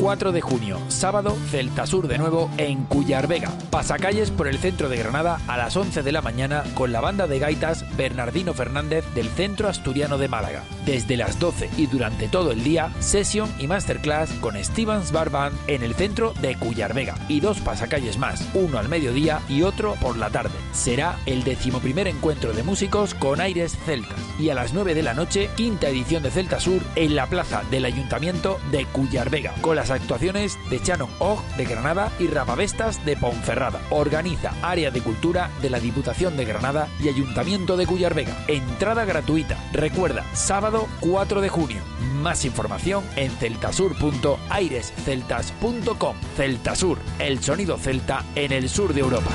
4 0.00 0.32
de 0.32 0.40
junio, 0.40 0.78
sábado, 0.88 1.36
Celta 1.50 1.86
Sur 1.86 2.08
de 2.08 2.16
nuevo 2.16 2.50
en 2.56 2.84
Cuyar 2.84 3.26
Vega. 3.26 3.52
Pasacalles 3.70 4.30
por 4.30 4.48
el 4.48 4.58
centro 4.58 4.88
de 4.88 4.96
Granada 4.96 5.38
a 5.46 5.58
las 5.58 5.76
11 5.76 6.02
de 6.02 6.10
la 6.10 6.22
mañana 6.22 6.64
con 6.72 6.90
la 6.90 7.02
banda 7.02 7.26
de 7.26 7.38
gaitas 7.38 7.84
Bernardino 7.98 8.54
Fernández 8.54 9.04
del 9.14 9.28
Centro 9.28 9.68
Asturiano 9.68 10.16
de 10.16 10.28
Málaga. 10.28 10.64
Desde 10.86 11.18
las 11.18 11.38
12 11.38 11.68
y 11.76 11.86
durante 11.86 12.28
todo 12.28 12.50
el 12.50 12.64
día, 12.64 12.90
sesión 13.00 13.52
y 13.58 13.66
masterclass 13.66 14.32
con 14.40 14.56
Stevens 14.64 15.12
Bar 15.12 15.28
Band 15.28 15.54
en 15.66 15.82
el 15.82 15.94
centro 15.94 16.32
de 16.40 16.56
Cuyar 16.56 16.94
Vega. 16.94 17.16
Y 17.28 17.40
dos 17.40 17.60
pasacalles 17.60 18.16
más, 18.16 18.48
uno 18.54 18.78
al 18.78 18.88
mediodía 18.88 19.40
y 19.50 19.62
otro 19.62 19.96
por 20.00 20.16
la 20.16 20.30
tarde. 20.30 20.54
Será 20.72 21.18
el 21.26 21.44
decimoprimer 21.44 22.08
encuentro 22.08 22.54
de 22.54 22.62
músicos 22.62 23.12
con 23.12 23.38
aires 23.38 23.76
celtas. 23.84 24.18
Y 24.38 24.48
a 24.48 24.54
las 24.54 24.72
9 24.72 24.94
de 24.94 25.02
la 25.02 25.12
noche, 25.12 25.50
quinta 25.56 25.90
edición 25.90 26.22
de 26.22 26.30
Celta 26.30 26.58
Sur 26.58 26.80
en 26.96 27.14
la 27.14 27.26
plaza 27.26 27.64
del 27.70 27.84
Ayuntamiento 27.84 28.58
de 28.70 28.86
Cuyar 28.86 29.28
Vega, 29.28 29.52
con 29.60 29.76
las 29.76 29.89
actuaciones 29.90 30.58
de 30.70 30.80
Chanon 30.80 31.10
Og 31.18 31.40
de 31.56 31.64
Granada 31.64 32.12
y 32.18 32.26
Rapavestas 32.26 33.04
de 33.04 33.16
Ponferrada. 33.16 33.80
Organiza 33.90 34.52
Área 34.62 34.90
de 34.90 35.00
Cultura 35.00 35.50
de 35.62 35.70
la 35.70 35.80
Diputación 35.80 36.36
de 36.36 36.44
Granada 36.44 36.88
y 37.02 37.08
Ayuntamiento 37.08 37.76
de 37.76 37.86
Cuyar 37.86 38.14
Vega. 38.14 38.36
Entrada 38.48 39.04
gratuita. 39.04 39.56
Recuerda, 39.72 40.24
sábado 40.32 40.88
4 41.00 41.40
de 41.40 41.48
junio. 41.48 41.78
Más 42.20 42.44
información 42.44 43.04
en 43.16 43.30
celtasur.airesceltas.com. 43.30 46.16
Celtasur, 46.36 46.98
el 47.18 47.42
sonido 47.42 47.78
celta 47.78 48.24
en 48.34 48.52
el 48.52 48.68
sur 48.68 48.92
de 48.94 49.00
Europa. 49.00 49.30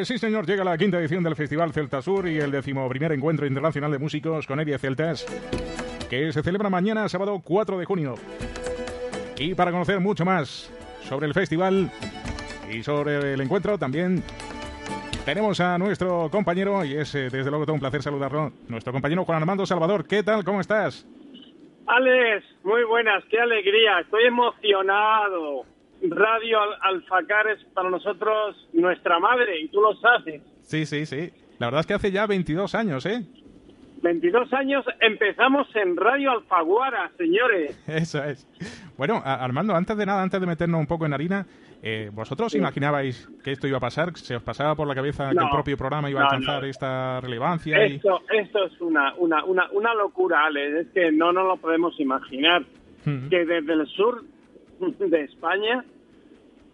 Pues 0.00 0.08
sí, 0.08 0.16
señor, 0.16 0.46
llega 0.46 0.64
la 0.64 0.78
quinta 0.78 0.98
edición 0.98 1.22
del 1.22 1.36
Festival 1.36 1.74
Celta 1.74 2.00
Sur 2.00 2.26
y 2.26 2.38
el 2.38 2.50
decimoprimer 2.50 3.12
encuentro 3.12 3.46
internacional 3.46 3.92
de 3.92 3.98
músicos 3.98 4.46
con 4.46 4.58
Eria 4.58 4.78
Celtas, 4.78 5.26
que 6.08 6.32
se 6.32 6.42
celebra 6.42 6.70
mañana, 6.70 7.06
sábado 7.06 7.38
4 7.44 7.76
de 7.76 7.84
junio. 7.84 8.14
Y 9.36 9.54
para 9.54 9.70
conocer 9.70 10.00
mucho 10.00 10.24
más 10.24 10.72
sobre 11.02 11.26
el 11.26 11.34
festival 11.34 11.90
y 12.72 12.82
sobre 12.82 13.34
el 13.34 13.42
encuentro, 13.42 13.76
también 13.76 14.22
tenemos 15.26 15.60
a 15.60 15.76
nuestro 15.76 16.30
compañero, 16.30 16.82
y 16.82 16.94
es 16.94 17.14
eh, 17.14 17.28
desde 17.28 17.50
luego 17.50 17.66
todo 17.66 17.74
un 17.74 17.80
placer 17.80 18.02
saludarlo, 18.02 18.52
nuestro 18.68 18.94
compañero 18.94 19.26
Juan 19.26 19.42
Armando 19.42 19.66
Salvador. 19.66 20.08
¿Qué 20.08 20.22
tal? 20.22 20.44
¿Cómo 20.44 20.62
estás? 20.62 21.06
Alex, 21.86 22.46
muy 22.64 22.84
buenas, 22.84 23.22
qué 23.26 23.38
alegría, 23.38 24.00
estoy 24.00 24.24
emocionado. 24.24 25.66
Radio 26.02 26.58
Alfacar 26.82 27.48
es 27.48 27.62
para 27.74 27.90
nosotros 27.90 28.68
nuestra 28.72 29.18
madre 29.18 29.60
y 29.60 29.68
tú 29.68 29.80
lo 29.80 29.94
sabes. 29.96 30.42
Sí, 30.62 30.86
sí, 30.86 31.06
sí. 31.06 31.30
La 31.58 31.66
verdad 31.66 31.80
es 31.80 31.86
que 31.86 31.94
hace 31.94 32.10
ya 32.10 32.26
22 32.26 32.74
años, 32.74 33.04
¿eh? 33.06 33.22
22 34.02 34.52
años 34.54 34.84
empezamos 35.00 35.68
en 35.76 35.96
Radio 35.96 36.30
Alfaguara, 36.30 37.10
señores. 37.18 37.78
Eso 37.86 38.24
es. 38.24 38.48
Bueno, 38.96 39.20
Armando, 39.24 39.74
antes 39.74 39.96
de 39.96 40.06
nada, 40.06 40.22
antes 40.22 40.40
de 40.40 40.46
meternos 40.46 40.80
un 40.80 40.86
poco 40.86 41.04
en 41.04 41.12
harina, 41.12 41.46
eh, 41.82 42.10
¿vosotros 42.12 42.54
imaginabais 42.54 43.28
que 43.42 43.52
esto 43.52 43.66
iba 43.66 43.78
a 43.78 43.80
pasar? 43.80 44.16
¿Se 44.16 44.36
os 44.36 44.42
pasaba 44.42 44.74
por 44.74 44.86
la 44.86 44.94
cabeza 44.94 45.30
que 45.30 45.42
el 45.42 45.50
propio 45.50 45.76
programa 45.76 46.10
iba 46.10 46.20
a 46.20 46.24
alcanzar 46.24 46.64
esta 46.64 47.20
relevancia? 47.20 47.82
Esto, 47.84 48.20
esto 48.30 48.66
es 48.66 48.80
una, 48.80 49.14
una, 49.14 49.44
una, 49.44 49.70
una 49.72 49.94
locura, 49.94 50.44
Alex. 50.46 50.76
Es 50.76 50.86
que 50.92 51.12
no 51.12 51.32
nos 51.32 51.46
lo 51.46 51.56
podemos 51.56 51.98
imaginar. 51.98 52.64
Que 53.04 53.46
desde 53.46 53.72
el 53.72 53.86
sur 53.86 54.22
de 54.98 55.22
España 55.22 55.84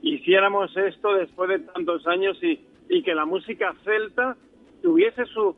hiciéramos 0.03 0.77
esto 0.77 1.15
después 1.15 1.49
de 1.51 1.59
tantos 1.61 2.07
años 2.07 2.39
y, 2.43 2.61
y 2.89 3.03
que 3.03 3.15
la 3.15 3.25
música 3.25 3.75
celta 3.85 4.37
tuviese 4.83 5.25
su 5.27 5.57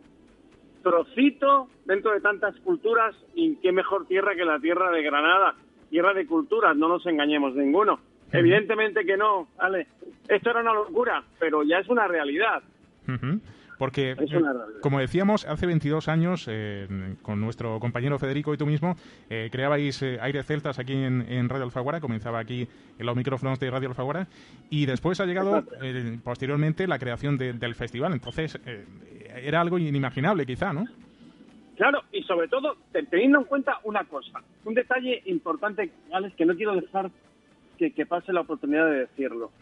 trocito 0.82 1.68
dentro 1.84 2.12
de 2.12 2.20
tantas 2.20 2.56
culturas 2.60 3.14
y 3.34 3.56
qué 3.56 3.72
mejor 3.72 4.06
tierra 4.06 4.34
que 4.34 4.44
la 4.44 4.58
tierra 4.58 4.90
de 4.90 5.02
Granada, 5.02 5.54
tierra 5.90 6.14
de 6.14 6.26
culturas, 6.26 6.76
no 6.76 6.88
nos 6.88 7.04
engañemos 7.06 7.54
ninguno. 7.54 8.00
Evidentemente 8.32 9.04
que 9.04 9.16
no. 9.16 9.48
Esto 10.28 10.50
era 10.50 10.60
una 10.60 10.74
locura, 10.74 11.24
pero 11.38 11.62
ya 11.62 11.78
es 11.78 11.88
una 11.88 12.06
realidad. 12.06 12.62
Porque, 13.78 14.12
eh, 14.12 14.16
como 14.82 14.98
decíamos, 14.98 15.46
hace 15.46 15.66
22 15.66 16.08
años, 16.08 16.46
eh, 16.48 17.14
con 17.22 17.40
nuestro 17.40 17.78
compañero 17.78 18.18
Federico 18.18 18.52
y 18.52 18.56
tú 18.56 18.66
mismo, 18.66 18.96
eh, 19.30 19.48
creabais 19.50 20.02
Aire 20.02 20.42
Celtas 20.42 20.78
aquí 20.78 20.94
en, 20.94 21.48
Radio 21.48 21.64
Alfaguara, 21.64 22.00
comenzaba 22.00 22.40
aquí 22.40 22.68
en 22.98 23.06
los 23.06 23.16
micrófonos 23.16 23.60
de 23.60 23.70
Radio 23.70 23.88
Alfaguara, 23.88 24.26
y 24.68 24.86
después 24.86 25.20
ha 25.20 25.26
llegado 25.26 25.64
posteriormente 26.24 26.86
la 26.86 26.98
creación 26.98 27.38
del 27.38 27.74
festival. 27.74 28.12
Entonces, 28.12 28.58
era 29.34 29.60
algo 29.60 29.78
inimaginable 29.78 30.44
quizá, 30.44 30.72
¿no? 30.72 30.84
Claro, 31.76 32.02
y 32.10 32.24
sobre 32.24 32.48
todo 32.48 32.76
teniendo 32.90 33.38
en 33.38 33.44
cuenta 33.44 33.78
una 33.84 34.02
cosa, 34.04 34.42
un 34.64 34.74
detalle 34.74 35.22
importante, 35.26 35.92
Alex, 36.12 36.34
que 36.34 36.44
no 36.44 36.56
quiero 36.56 36.74
dejar 36.74 37.10
que, 37.78 38.06
pase 38.06 38.32
la 38.32 38.40
oportunidad 38.40 38.86
de 38.86 38.98
decirlo. 39.00 39.52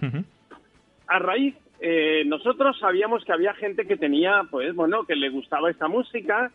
A 1.07 1.19
raíz 1.19 1.55
eh, 1.81 2.25
nosotros 2.27 2.79
sabíamos 2.79 3.25
que 3.25 3.33
había 3.33 3.55
gente 3.55 3.87
que 3.87 3.97
tenía, 3.97 4.43
pues 4.51 4.75
bueno, 4.75 5.05
que 5.05 5.17
le 5.17 5.29
gustaba 5.29 5.71
esta 5.71 5.89
música. 5.89 6.51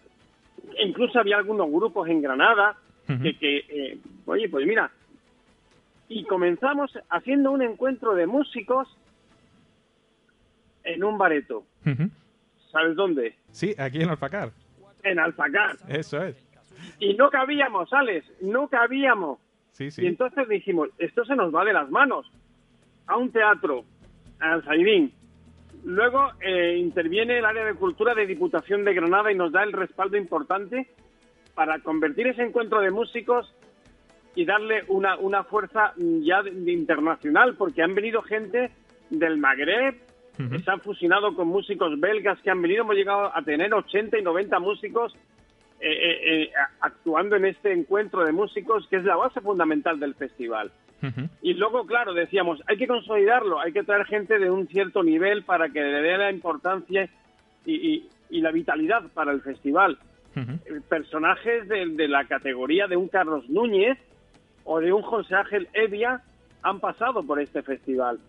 Incluso 0.84 1.20
había 1.20 1.38
algunos 1.38 1.70
grupos 1.70 2.08
en 2.10 2.22
Granada 2.22 2.76
que, 3.08 3.38
que 3.38 3.58
eh, 3.58 3.98
oye, 4.26 4.48
pues 4.48 4.66
mira, 4.66 4.90
y 6.08 6.24
comenzamos 6.24 6.98
haciendo 7.10 7.52
un 7.52 7.62
encuentro 7.62 8.16
de 8.16 8.26
músicos 8.26 8.88
en 10.84 11.04
un 11.04 11.18
bareto. 11.18 11.64
¿Sabes 12.72 12.96
dónde? 12.96 13.36
Sí, 13.52 13.76
aquí 13.78 14.02
en 14.02 14.10
Alfacar. 14.10 14.52
En 15.04 15.20
Alfacar. 15.20 15.78
Eso 15.88 16.24
es. 16.24 16.36
Y 17.00 17.14
no 17.16 17.30
cabíamos, 17.30 17.92
Alex, 17.94 18.26
no 18.42 18.68
cabíamos. 18.68 19.40
Sí, 19.72 19.92
sí. 19.92 20.04
Y 20.04 20.08
entonces 20.08 20.48
dijimos, 20.48 20.90
esto 20.98 21.26
se 21.26 21.36
nos 21.36 21.54
va 21.54 21.66
de 21.66 21.74
las 21.74 21.90
manos. 21.90 22.30
A 23.08 23.18
un 23.18 23.32
teatro 23.32 23.84
al. 24.42 25.12
Luego 25.84 26.32
eh, 26.42 26.78
interviene 26.78 27.40
el 27.40 27.46
área 27.46 27.66
de 27.66 27.74
cultura 27.74 28.14
de 28.14 28.28
Diputación 28.28 28.84
de 28.84 28.94
Granada 28.94 29.32
y 29.32 29.36
nos 29.36 29.52
da 29.52 29.64
el 29.64 29.72
respaldo 29.72 30.18
importante 30.18 30.88
para 31.56 31.80
convertir 31.80 32.28
ese 32.28 32.44
encuentro 32.44 32.82
de 32.82 32.92
músicos 32.92 33.54
y 34.36 34.46
darle 34.46 34.84
una, 34.88 35.18
una 35.18 35.44
fuerza 35.44 35.94
ya 35.98 36.42
internacional, 36.66 37.56
porque 37.56 37.82
han 37.82 37.96
venido 37.96 38.22
gente 38.22 38.72
del 39.10 39.38
Magreb, 39.38 39.96
se 40.38 40.72
han 40.72 40.82
fusionado 40.82 41.36
con 41.36 41.48
músicos 41.48 42.00
belgas 42.00 42.40
que 42.42 42.50
han 42.50 42.62
venido, 42.62 42.82
hemos 42.82 42.96
llegado 42.96 43.36
a 43.36 43.42
tener 43.44 43.74
80 43.74 44.18
y 44.18 44.24
90 44.24 44.60
músicos 44.60 45.14
eh, 45.80 46.44
eh, 46.44 46.52
actuando 46.80 47.36
en 47.36 47.46
este 47.46 47.74
encuentro 47.74 48.24
de 48.24 48.32
músicos, 48.32 48.88
que 48.88 48.98
es 48.98 49.04
la 49.04 49.18
base 49.18 49.42
fundamental 49.42 50.00
del 50.00 50.16
festival. 50.16 50.72
Y 51.42 51.54
luego, 51.56 51.86
claro, 51.86 52.14
decíamos, 52.14 52.62
hay 52.68 52.78
que 52.78 52.88
consolidarlo, 52.88 53.60
hay 53.60 53.74
que 53.74 53.84
traer 53.84 54.06
gente 54.06 54.38
de 54.38 54.50
un 54.50 54.68
cierto 54.68 55.04
nivel 55.04 55.44
para 55.44 55.70
que 55.70 55.82
le 55.82 56.02
dé 56.02 56.18
la 56.18 56.32
importancia 56.32 57.10
y, 57.66 58.08
la 58.30 58.52
vitalidad 58.52 59.04
para 59.14 59.32
el 59.32 59.42
festival. 59.42 59.98
Eh, 60.36 60.80
personajes 60.88 61.68
de, 61.68 62.08
la 62.08 62.26
categoría 62.26 62.88
de 62.88 62.96
un 62.96 63.10
Carlos 63.10 63.50
Núñez 63.50 63.98
o 64.64 64.80
de 64.80 64.94
un 64.94 65.02
José 65.02 65.36
Ángel 65.36 65.68
Evia 65.74 66.22
han 66.62 66.80
pasado 66.80 67.24
por 67.24 67.42
este 67.42 67.62
festival. 67.62 68.20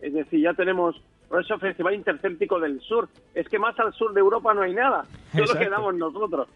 Es 0.00 0.12
decir, 0.12 0.40
ya 0.40 0.54
tenemos 0.54 1.00
por 1.28 1.42
eso 1.42 1.58
Festival 1.58 1.94
Intercéltico 1.94 2.60
del 2.60 2.78
Sur. 2.82 3.08
Es 3.34 3.48
que 3.48 3.58
más 3.58 3.78
al 3.80 3.94
sur 3.94 4.12
de 4.12 4.20
Europa 4.20 4.52
no 4.52 4.60
hay 4.60 4.74
nada, 4.74 5.06
solo 5.32 5.58
quedamos 5.58 5.94
nosotros. 5.94 6.46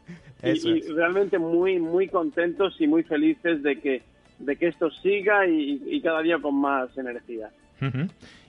y, 0.42 0.82
realmente 0.92 1.38
muy, 1.38 1.78
muy 1.78 2.08
contentos 2.08 2.78
y 2.78 2.86
muy 2.86 3.02
felices 3.02 3.62
de 3.62 3.80
que 3.80 4.02
de 4.38 4.56
que 4.56 4.68
esto 4.68 4.90
siga 4.90 5.46
y, 5.46 6.00
cada 6.02 6.22
día 6.22 6.38
con 6.38 6.60
más 6.60 6.96
energía. 6.98 7.50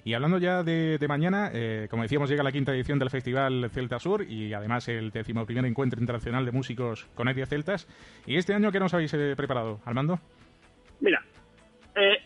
Y 0.04 0.14
hablando 0.14 0.38
ya 0.38 0.64
de, 0.64 1.06
mañana, 1.08 1.52
eh, 1.54 1.88
como 1.90 2.04
decíamos, 2.04 2.30
llega 2.30 2.44
la 2.44 2.52
quinta 2.52 2.74
edición 2.74 2.98
del 2.98 3.10
Festival 3.10 3.70
Celta 3.72 4.00
Sur 4.00 4.24
y 4.24 4.54
además 4.54 4.88
el 4.88 5.12
decimoprimer 5.12 5.66
encuentro 5.66 6.00
internacional 6.00 6.46
de 6.46 6.52
músicos 6.52 7.06
con 7.14 7.28
aire 7.28 7.46
celtas. 7.46 7.88
¿Y 8.26 8.38
este 8.38 8.54
año 8.54 8.72
qué 8.72 8.80
nos 8.80 8.94
habéis 8.94 9.14
eh, 9.14 9.34
preparado, 9.36 9.82
Armando? 9.84 10.20
Mira, 11.02 11.22
eh, 11.96 12.20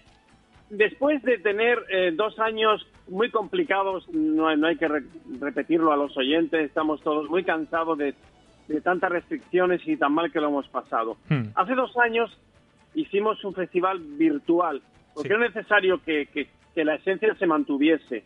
después 0.69 1.23
de 1.23 1.39
tener 1.39 1.79
dos 2.15 2.37
años 2.39 2.87
muy 3.07 3.31
complicados, 3.31 4.07
no, 4.09 4.47
hay 4.47 4.77
que 4.77 4.87
repetirlo 5.39 5.91
a 5.91 5.97
los 5.97 6.15
oyentes, 6.17 6.63
estamos 6.63 7.01
todos 7.01 7.29
muy 7.29 7.43
cansados 7.43 7.97
de, 7.97 8.13
tantas 8.83 9.11
restricciones 9.11 9.81
y 9.85 9.97
tan 9.97 10.13
mal 10.13 10.31
que 10.31 10.39
lo 10.39 10.47
hemos 10.47 10.67
pasado. 10.69 11.17
Hmm. 11.27 11.47
Hace 11.55 11.73
dos 11.75 11.97
años 11.97 12.31
hicimos 12.93 13.43
un 13.43 13.53
festival 13.53 13.99
virtual, 13.99 14.81
porque 15.13 15.29
era 15.29 15.39
necesario 15.39 16.01
que, 16.03 16.27
que, 16.27 16.83
la 16.83 16.95
esencia 16.95 17.35
se 17.35 17.45
mantuviese. 17.45 18.23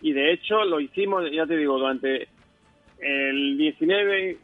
Y 0.00 0.12
de 0.12 0.32
hecho 0.32 0.64
lo 0.64 0.80
hicimos, 0.80 1.30
ya 1.30 1.46
te 1.46 1.56
digo, 1.56 1.78
durante 1.78 2.28
el 2.98 3.56
19, 3.58 4.38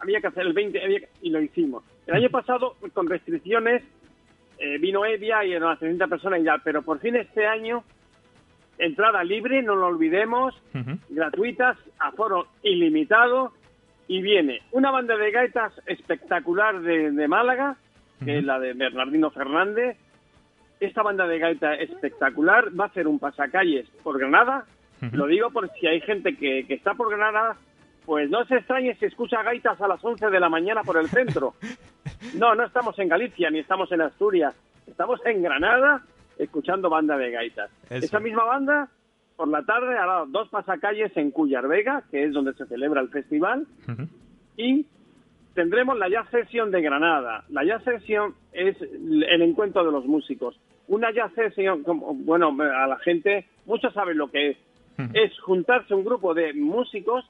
había 0.00 0.20
que 0.20 0.26
hacer 0.26 0.46
el 0.46 0.52
20, 0.52 1.08
y 1.22 1.30
lo 1.30 1.40
hicimos. 1.40 1.82
El 2.06 2.14
año 2.14 2.30
pasado, 2.30 2.76
con 2.92 3.08
restricciones, 3.08 3.82
eh, 4.58 4.78
vino 4.78 5.04
Evia 5.04 5.44
y 5.44 5.52
eran 5.52 5.78
300 5.78 6.08
personas 6.08 6.40
y 6.40 6.44
ya, 6.44 6.58
pero 6.62 6.82
por 6.82 7.00
fin 7.00 7.16
este 7.16 7.46
año 7.46 7.82
Entrada 8.78 9.22
libre, 9.22 9.62
no 9.62 9.76
lo 9.76 9.86
olvidemos, 9.86 10.54
Ujú. 10.74 10.98
gratuitas, 11.10 11.78
aforo 11.98 12.48
ilimitado, 12.62 13.52
y 14.08 14.20
viene 14.20 14.60
una 14.72 14.90
banda 14.90 15.16
de 15.16 15.30
gaitas 15.30 15.72
espectacular 15.86 16.80
de, 16.80 17.12
de 17.12 17.28
Málaga, 17.28 17.76
que 18.22 18.38
es 18.38 18.44
la 18.44 18.58
de 18.58 18.72
Bernardino 18.74 19.30
Fernández. 19.30 19.96
Esta 20.80 21.02
banda 21.02 21.26
de 21.26 21.38
gaita 21.38 21.74
espectacular 21.74 22.68
va 22.78 22.84
a 22.84 22.88
hacer 22.88 23.06
un 23.06 23.18
pasacalles 23.18 23.88
por 24.02 24.18
Granada. 24.18 24.66
Lo 25.12 25.26
digo 25.26 25.50
por 25.50 25.70
si 25.74 25.86
hay 25.86 26.00
gente 26.00 26.36
que, 26.36 26.66
que 26.66 26.74
está 26.74 26.94
por 26.94 27.10
Granada, 27.10 27.56
pues 28.06 28.30
no 28.30 28.44
se 28.46 28.56
extrañe 28.56 28.94
si 28.94 29.04
escucha 29.06 29.42
gaitas 29.42 29.80
a 29.80 29.88
las 29.88 30.02
11 30.02 30.30
de 30.30 30.40
la 30.40 30.48
mañana 30.48 30.82
por 30.82 30.96
el 30.96 31.08
centro. 31.08 31.54
No, 32.38 32.54
no 32.54 32.64
estamos 32.64 32.98
en 32.98 33.08
Galicia 33.08 33.50
ni 33.50 33.60
estamos 33.60 33.92
en 33.92 34.00
Asturias. 34.00 34.54
Estamos 34.86 35.20
en 35.24 35.42
Granada 35.42 36.02
escuchando 36.38 36.90
banda 36.90 37.16
de 37.16 37.30
gaitas. 37.30 37.70
Eso. 37.90 38.06
Esa 38.06 38.20
misma 38.20 38.44
banda, 38.44 38.88
por 39.36 39.48
la 39.48 39.62
tarde, 39.62 39.96
hará 39.96 40.24
dos 40.26 40.48
pasacalles 40.48 41.16
en 41.16 41.30
Cuyar 41.30 41.68
Vega, 41.68 42.02
que 42.10 42.24
es 42.24 42.32
donde 42.32 42.54
se 42.54 42.66
celebra 42.66 43.00
el 43.00 43.08
festival, 43.08 43.66
y 44.56 44.86
tendremos 45.54 45.96
la 45.98 46.08
Jazz 46.08 46.28
Session 46.30 46.70
de 46.70 46.82
Granada. 46.82 47.44
La 47.48 47.64
Jazz 47.64 47.82
Session 47.84 48.34
es 48.52 48.80
el 48.82 49.42
encuentro 49.42 49.84
de 49.84 49.92
los 49.92 50.04
músicos. 50.04 50.58
Una 50.88 51.12
Jazz 51.12 51.32
Session, 51.34 51.82
bueno, 52.24 52.54
a 52.60 52.86
la 52.86 52.98
gente, 52.98 53.46
muchos 53.64 53.92
saben 53.94 54.18
lo 54.18 54.30
que 54.30 54.50
es. 54.50 54.56
Es 55.12 55.38
juntarse 55.40 55.94
un 55.94 56.04
grupo 56.04 56.34
de 56.34 56.52
músicos 56.52 57.24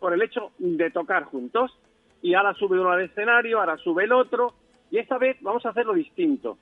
por 0.00 0.12
el 0.12 0.22
hecho 0.22 0.52
de 0.58 0.90
tocar 0.90 1.24
juntos. 1.24 1.76
Y 2.22 2.34
ahora 2.34 2.54
sube 2.54 2.80
uno 2.80 2.90
al 2.90 3.02
escenario, 3.02 3.60
ahora 3.60 3.76
sube 3.78 4.04
el 4.04 4.12
otro. 4.12 4.54
Y 4.90 4.98
esta 4.98 5.18
vez 5.18 5.36
vamos 5.40 5.64
a 5.66 5.70
hacerlo 5.70 5.94
distinto. 5.94 6.58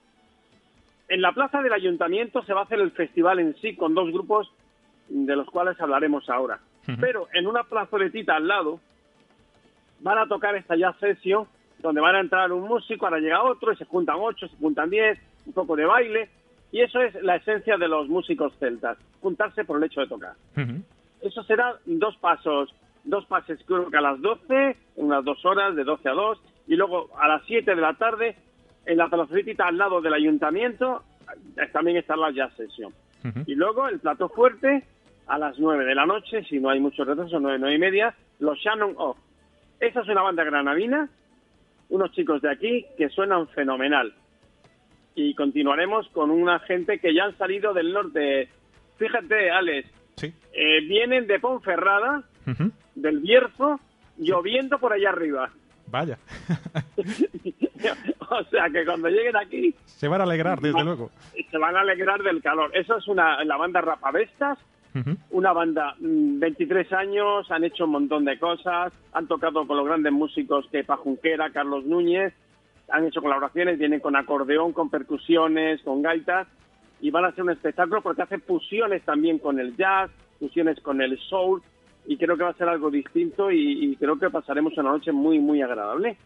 En 1.09 1.23
la 1.23 1.33
plaza 1.33 1.63
del 1.63 1.73
ayuntamiento 1.73 2.43
se 2.43 2.53
va 2.53 2.63
a 2.63 2.65
hacer 2.65 2.81
el 2.81 2.91
festival 2.91 3.39
en 3.39 3.55
sí 3.57 3.77
con 3.77 3.95
dos 3.95 4.13
grupos 4.13 4.51
de 5.09 5.37
los 5.37 5.49
cuales 5.49 5.81
hablaremos 5.81 6.29
ahora. 6.29 6.59
Pero 7.01 7.29
en 7.33 7.47
una 7.47 7.65
plazoletita 7.65 8.37
al 8.37 8.49
lado 8.49 8.81
van 10.01 10.19
a 10.19 10.27
tocar 10.27 10.55
esta 10.57 10.77
jazz 10.77 10.97
session 10.99 11.47
donde 11.79 12.01
van 12.01 12.17
a 12.17 12.21
entrar 12.21 12.53
un 12.53 12.67
músico, 12.67 13.07
ahora 13.07 13.21
llega 13.21 13.43
otro 13.43 13.73
y 13.73 13.77
se 13.77 13.85
juntan 13.85 14.17
ocho, 14.19 14.49
se 14.49 14.57
juntan 14.57 14.91
diez, 14.91 15.19
un 15.45 15.53
poco 15.53 15.77
de 15.77 15.85
baile. 15.85 16.29
Y 16.73 16.81
eso 16.81 17.01
es 17.01 17.15
la 17.23 17.37
esencia 17.37 17.77
de 17.77 17.89
los 17.89 18.09
músicos 18.09 18.53
celtas, 18.59 18.99
juntarse 19.21 19.65
por 19.65 19.79
el 19.79 19.85
hecho 19.85 20.01
de 20.01 20.09
tocar. 20.09 20.35
Ujú. 20.57 20.83
Eso 21.21 21.43
será 21.45 21.77
dos 21.85 22.17
pasos, 22.17 22.75
dos 23.05 23.25
pases 23.27 23.61
creo 23.67 23.89
que 23.91 23.97
a 23.97 24.01
las 24.01 24.21
12, 24.21 24.77
unas 24.97 25.25
dos 25.25 25.45
horas, 25.45 25.77
de 25.77 25.85
12 25.85 26.09
a 26.09 26.13
2, 26.13 26.43
y 26.67 26.77
luego 26.77 27.09
a 27.19 27.29
las 27.29 27.43
7 27.47 27.75
de 27.75 27.81
la 27.81 27.95
tarde, 27.95 28.37
en 28.85 28.99
la 28.99 29.09
plazoletita 29.09 29.67
al 29.67 29.79
lado 29.79 30.01
del 30.01 30.15
ayuntamiento, 30.15 31.03
también 31.73 31.97
está 31.99 32.17
la 32.17 32.31
jazz 32.31 32.53
session. 32.57 32.93
Ujú. 33.25 33.41
Y 33.47 33.55
luego 33.55 33.89
el 33.89 34.01
plato 34.01 34.29
fuerte, 34.29 34.85
a 35.27 35.39
las 35.39 35.59
9 35.59 35.85
de 35.85 35.95
la 35.95 36.07
noche, 36.07 36.45
si 36.45 36.59
no 36.59 36.71
hay 36.71 36.81
mucho 36.81 37.05
retraso, 37.05 37.41
9, 37.41 37.59
9 37.59 37.75
y 37.75 37.79
media, 37.79 38.15
los 38.39 38.59
Shannon 38.59 38.95
Off. 38.97 39.19
Esa 39.81 40.01
es 40.01 40.09
una 40.09 40.23
banda 40.23 40.45
granadina, 40.45 41.09
unos 41.89 42.13
chicos 42.13 42.43
de 42.43 42.51
aquí 42.51 42.87
que 42.97 43.09
suenan 43.11 43.49
fenomenal. 43.49 44.15
Y 45.15 45.35
continuaremos 45.35 46.09
con 46.11 46.31
una 46.31 46.59
gente 46.61 46.99
que 46.99 47.15
ya 47.15 47.25
han 47.25 47.37
salido 47.39 47.73
del 47.75 47.93
norte. 47.93 48.49
Fíjate, 48.99 49.51
Alex, 49.51 49.89
Sí. 50.17 50.33
eh, 50.53 50.81
vienen 50.87 51.27
de 51.27 51.39
Ponferrada, 51.41 52.23
del 52.95 53.19
Bierzo, 53.21 53.81
lloviendo 54.19 54.79
por 54.79 54.93
allá 54.93 55.11
arriba. 55.11 55.51
Vaya. 55.89 56.19
o 58.31 58.45
sea 58.51 58.69
que 58.71 58.85
cuando 58.85 59.09
lleguen 59.09 59.37
aquí 59.37 59.75
Se 59.85 60.09
van 60.09 60.21
a 60.21 60.25
alegrar, 60.25 60.61
desde 60.61 60.83
luego. 60.83 61.11
se 61.51 61.59
van 61.59 61.77
a 61.77 61.81
alegrar 61.81 62.23
del 62.23 62.43
calor. 62.43 62.71
Eso 62.75 62.97
es 62.97 63.07
una 63.09 63.43
la 63.45 63.57
banda 63.57 63.81
Rapavestas, 63.81 64.59
Una 65.31 65.53
banda, 65.53 65.95
mm, 65.99 66.39
23 66.39 66.93
años, 66.93 67.51
han 67.51 67.65
hecho 67.65 67.85
un 67.85 67.91
montón 67.91 68.25
de 68.25 68.39
cosas, 68.39 68.93
han 69.13 69.27
tocado 69.27 69.67
con 69.67 69.77
los 69.77 69.87
grandes 69.87 70.13
músicos 70.13 70.67
que 70.71 70.85
Pajunquera, 70.85 71.51
Carlos 71.51 71.85
Núñez, 71.85 72.33
han 72.89 73.07
hecho 73.07 73.21
colaboraciones, 73.21 73.79
vienen 73.79 74.01
con 74.01 74.17
acordeón, 74.17 74.73
con 74.73 74.91
percusiones, 74.91 75.83
con 75.83 76.03
gaitas, 76.03 76.47
y 77.01 77.11
van 77.11 77.25
a 77.25 77.29
hacer 77.29 77.45
un 77.45 77.51
espectáculo 77.51 78.01
porque 78.01 78.23
hacen 78.23 78.41
fusiones 78.41 79.03
también 79.03 79.39
con 79.39 79.59
el 79.59 79.77
jazz, 79.77 80.11
fusiones 80.39 80.81
con 80.81 81.01
el 81.01 81.19
soul, 81.19 81.63
y 82.07 82.17
creo 82.17 82.37
que 82.37 82.45
va 82.45 82.51
a 82.51 82.55
ser 82.55 82.69
algo 82.69 82.91
distinto 82.91 83.51
y, 83.51 83.85
y 83.85 83.97
creo 83.97 84.19
que 84.19 84.31
pasaremos 84.31 84.77
una 84.79 84.91
noche 84.91 85.13
muy, 85.13 85.39
muy 85.39 85.61
agradable. 85.61 86.17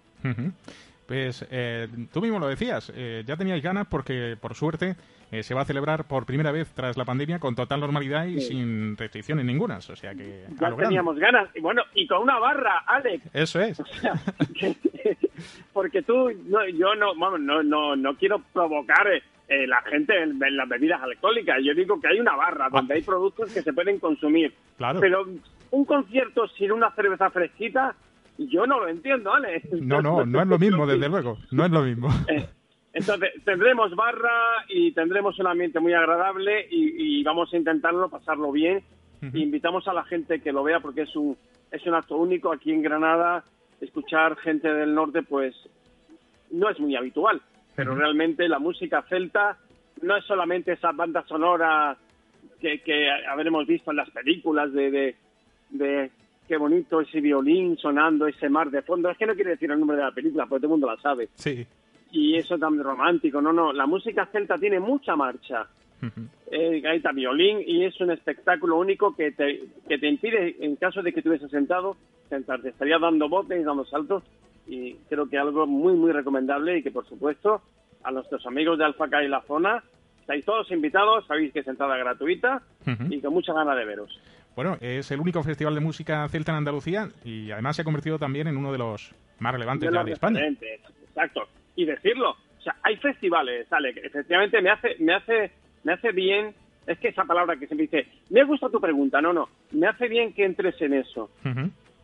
Pues 1.10 1.44
eh, 1.50 1.88
tú 2.12 2.20
mismo 2.20 2.38
lo 2.38 2.46
decías, 2.46 2.92
eh, 2.94 3.24
ya 3.26 3.36
teníais 3.36 3.60
ganas 3.64 3.88
porque, 3.88 4.36
por 4.40 4.54
suerte, 4.54 4.94
eh, 5.32 5.42
se 5.42 5.54
va 5.54 5.62
a 5.62 5.64
celebrar 5.64 6.04
por 6.06 6.24
primera 6.24 6.52
vez 6.52 6.72
tras 6.72 6.96
la 6.96 7.04
pandemia 7.04 7.40
con 7.40 7.56
total 7.56 7.80
normalidad 7.80 8.26
y 8.26 8.40
Sí. 8.40 8.50
sin 8.54 8.96
restricciones 8.96 9.44
ninguna. 9.44 9.78
O 9.78 9.80
sea 9.80 10.14
que. 10.14 10.44
a 10.46 10.50
Ya 10.50 10.54
grande. 10.68 10.84
teníamos 10.84 11.18
ganas, 11.18 11.48
y 11.56 11.60
bueno, 11.60 11.82
y 11.94 12.06
con 12.06 12.22
una 12.22 12.38
barra, 12.38 12.84
Alex, 12.86 13.24
Eso 13.34 13.58
es. 13.60 13.80
O 13.80 13.84
sea, 13.86 14.12
que- 14.54 14.76
porque 15.72 16.02
tú, 16.02 16.30
no, 16.46 16.64
yo 16.68 16.94
no, 16.94 17.12
vamos, 17.16 17.40
no, 17.40 17.60
no, 17.64 17.96
no 17.96 18.14
quiero 18.14 18.40
provocar 18.52 19.08
eh, 19.08 19.66
la 19.66 19.82
gente 19.82 20.16
en, 20.22 20.40
en 20.40 20.56
las 20.56 20.68
bebidas 20.68 21.02
alcohólicas. 21.02 21.56
Yo 21.64 21.74
digo 21.74 22.00
que 22.00 22.06
hay 22.06 22.20
una 22.20 22.36
barra 22.36 22.68
donde 22.70 22.94
hay 22.94 23.02
productos 23.02 23.52
que 23.52 23.62
se 23.62 23.72
pueden 23.72 23.98
consumir. 23.98 24.54
Ah. 24.56 24.74
Claro. 24.78 25.00
Pero 25.00 25.26
un 25.72 25.84
concierto 25.84 26.46
sin 26.56 26.70
una 26.70 26.92
cerveza 26.92 27.30
fresquita, 27.30 27.96
yo 28.48 28.66
no 28.66 28.80
lo 28.80 28.88
entiendo, 28.88 29.30
¿vale? 29.30 29.62
No, 29.80 30.00
no, 30.02 30.24
no 30.24 30.40
es 30.42 30.48
lo 30.48 30.58
mismo, 30.58 30.86
desde 30.86 31.08
luego. 31.08 31.38
No 31.50 31.64
es 31.64 31.70
lo 31.70 31.82
mismo. 31.82 32.08
Eh, 32.28 32.46
Entonces, 32.92 33.30
tendremos 33.44 33.94
barra 33.94 34.64
y 34.68 34.92
tendremos 34.92 35.38
un 35.38 35.46
ambiente 35.46 35.78
muy 35.80 35.92
agradable 35.94 36.66
y, 36.70 37.20
y 37.20 37.22
vamos 37.22 37.52
a 37.52 37.56
intentarlo, 37.56 38.08
pasarlo 38.08 38.50
bien. 38.52 38.82
Invitamos 39.34 39.86
a 39.86 39.92
la 39.92 40.02
gente 40.04 40.40
que 40.40 40.50
lo 40.50 40.62
vea 40.62 40.80
porque 40.80 41.02
es 41.02 41.14
un, 41.14 41.36
es 41.70 41.86
un 41.86 41.94
acto 41.94 42.16
único 42.16 42.50
aquí 42.52 42.72
en 42.72 42.80
Granada. 42.82 43.44
Escuchar 43.80 44.36
gente 44.36 44.72
del 44.72 44.94
norte, 44.94 45.22
pues 45.22 45.54
no 46.50 46.70
es 46.70 46.80
muy 46.80 46.96
habitual, 46.96 47.40
pero 47.76 47.94
realmente 47.94 48.48
la 48.48 48.58
música 48.58 49.02
celta 49.08 49.58
no 50.02 50.16
es 50.16 50.24
solamente 50.24 50.72
esa 50.72 50.92
banda 50.92 51.22
sonora 51.26 51.96
que, 52.60 52.80
que 52.80 53.10
habremos 53.30 53.66
visto 53.66 53.90
en 53.90 53.98
las 53.98 54.10
películas 54.10 54.72
de, 54.72 54.90
de, 54.90 55.16
de 55.70 56.10
qué 56.50 56.56
bonito 56.56 57.00
ese 57.00 57.20
violín 57.20 57.76
sonando, 57.78 58.26
ese 58.26 58.48
mar 58.48 58.72
de 58.72 58.82
fondo. 58.82 59.08
Es 59.08 59.16
que 59.16 59.24
no 59.24 59.36
quiere 59.36 59.50
decir 59.50 59.70
el 59.70 59.78
nombre 59.78 59.96
de 59.96 60.02
la 60.02 60.10
película, 60.10 60.46
porque 60.46 60.62
todo 60.62 60.74
el 60.74 60.80
mundo 60.80 60.88
la 60.88 61.00
sabe 61.00 61.28
Sí. 61.34 61.64
y 62.10 62.34
eso 62.34 62.58
tan 62.58 62.76
romántico. 62.82 63.40
No, 63.40 63.52
no, 63.52 63.72
la 63.72 63.86
música 63.86 64.26
celta 64.32 64.56
tiene 64.58 64.80
mucha 64.80 65.14
marcha. 65.14 65.68
Ujú. 66.02 66.22
Eh, 66.50 66.80
gaita, 66.80 67.12
violín 67.12 67.58
y 67.64 67.84
es 67.84 68.00
un 68.00 68.10
espectáculo 68.10 68.78
único 68.78 69.14
que 69.14 69.30
te, 69.30 69.62
que 69.88 69.98
te 69.98 70.08
impide, 70.08 70.56
en 70.58 70.74
caso 70.74 71.02
de 71.02 71.12
que 71.12 71.20
estuviese 71.20 71.48
sentado, 71.48 71.96
sentarte. 72.28 72.70
Estaría 72.70 72.98
dando 72.98 73.28
botes, 73.28 73.64
dando 73.64 73.84
saltos 73.84 74.24
y 74.66 74.94
creo 75.08 75.28
que 75.28 75.38
algo 75.38 75.68
muy, 75.68 75.92
muy 75.92 76.10
recomendable 76.10 76.78
y 76.78 76.82
que, 76.82 76.90
por 76.90 77.06
supuesto, 77.06 77.62
a 78.02 78.10
nuestros 78.10 78.44
amigos 78.44 78.76
de 78.78 78.86
Alfaca 78.86 79.22
y 79.22 79.28
la 79.28 79.42
zona, 79.42 79.84
estáis 80.20 80.44
todos 80.44 80.68
invitados, 80.72 81.26
sabéis 81.28 81.52
que 81.52 81.60
es 81.60 81.68
entrada 81.68 81.96
gratuita 81.96 82.60
y 83.08 83.20
con 83.20 83.34
mucha 83.34 83.52
ganas 83.52 83.76
de 83.76 83.84
veros. 83.84 84.20
Bueno, 84.62 84.76
es 84.82 85.10
el 85.10 85.20
único 85.20 85.42
festival 85.42 85.74
de 85.74 85.80
música 85.80 86.28
celta 86.28 86.52
en 86.52 86.58
Andalucía 86.58 87.08
y 87.24 87.50
además 87.50 87.76
se 87.76 87.80
ha 87.80 87.84
convertido 87.86 88.18
también 88.18 88.46
en 88.46 88.58
uno 88.58 88.70
de 88.70 88.76
los 88.76 89.14
más 89.38 89.54
relevantes 89.54 89.88
de 89.88 89.96
ya 89.96 90.04
de 90.04 90.12
España. 90.12 90.40
Exacto. 90.46 91.48
Y 91.76 91.86
decirlo. 91.86 92.32
O 92.32 92.62
sea, 92.62 92.76
hay 92.82 92.98
festivales, 92.98 93.66
sale, 93.68 93.94
que 93.94 94.00
efectivamente 94.00 94.60
me 94.60 94.68
hace, 94.68 94.96
me 94.98 95.14
hace, 95.14 95.50
me 95.82 95.94
hace 95.94 96.12
bien, 96.12 96.54
es 96.86 96.98
que 96.98 97.08
esa 97.08 97.24
palabra 97.24 97.56
que 97.56 97.68
siempre 97.68 97.86
dice, 97.86 98.06
me 98.28 98.44
gusta 98.44 98.68
tu 98.68 98.78
pregunta, 98.78 99.22
no, 99.22 99.32
no, 99.32 99.48
me 99.70 99.86
hace 99.86 100.08
bien 100.08 100.34
que 100.34 100.44
entres 100.44 100.78
en 100.82 100.92
eso. 100.92 101.30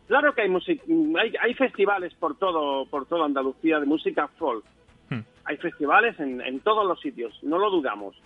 Claro 0.07 0.33
que 0.33 0.41
hay 0.41 0.49
hay, 0.49 1.33
hay 1.39 1.53
festivales 1.53 2.15
por 2.15 2.39
todo, 2.39 2.87
por 2.87 3.05
toda 3.05 3.25
Andalucía 3.25 3.79
de 3.79 3.85
música 3.85 4.29
folk. 4.29 4.65
Hmm. 5.11 5.19
Hay 5.45 5.57
festivales 5.57 6.19
en, 6.19 6.41
en 6.41 6.59
todos 6.61 6.87
los 6.87 6.99
sitios, 7.01 7.37
no 7.43 7.59
lo 7.59 7.69
dudamos. 7.69 8.19